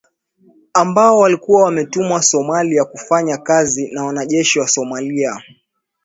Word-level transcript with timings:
Ambao 0.73 1.17
walikuwa 1.17 1.63
wametumwa 1.63 2.21
Somalia 2.21 2.85
kufanya 2.85 3.37
kazi 3.37 3.91
na 3.91 4.03
wanajeshi 4.05 4.59
wa 4.59 4.67
Somalia. 4.67 5.43